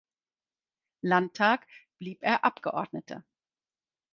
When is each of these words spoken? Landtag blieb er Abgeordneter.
Landtag 1.01 1.67
blieb 1.99 2.23
er 2.23 2.43
Abgeordneter. 2.43 3.23